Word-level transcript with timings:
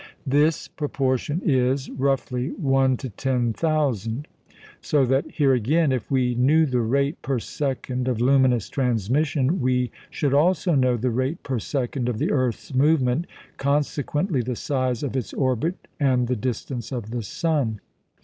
This 0.25 0.67
proportion 0.67 1.43
is, 1.45 1.87
roughly, 1.91 2.47
one 2.53 2.97
to 2.97 3.09
ten 3.11 3.53
thousand. 3.53 4.27
So 4.81 5.05
that 5.05 5.29
here 5.29 5.53
again, 5.53 5.91
if 5.91 6.09
we 6.09 6.33
knew 6.33 6.65
the 6.65 6.79
rate 6.81 7.21
per 7.21 7.37
second 7.37 8.07
of 8.07 8.19
luminous 8.19 8.67
transmission, 8.67 9.59
we 9.61 9.91
should 10.09 10.33
also 10.33 10.73
know 10.73 10.97
the 10.97 11.11
rate 11.11 11.43
per 11.43 11.59
second 11.59 12.09
of 12.09 12.17
the 12.17 12.31
earth's 12.31 12.73
movement, 12.73 13.27
consequently 13.57 14.41
the 14.41 14.55
size 14.55 15.03
of 15.03 15.15
its 15.15 15.33
orbit 15.35 15.87
and 15.99 16.25
the 16.27 16.35
distance 16.35 16.91
of 16.91 17.11
the 17.11 17.21
sun. 17.21 17.79